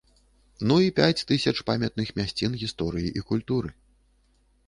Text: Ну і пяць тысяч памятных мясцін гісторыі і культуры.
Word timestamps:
Ну 0.69 0.75
і 0.85 0.93
пяць 0.99 1.25
тысяч 1.31 1.53
памятных 1.67 2.07
мясцін 2.19 2.57
гісторыі 2.63 3.11
і 3.21 3.25
культуры. 3.33 3.69